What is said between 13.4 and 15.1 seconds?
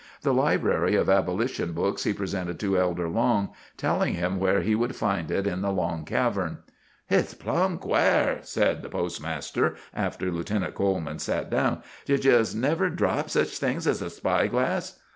a thing as a spy glass?"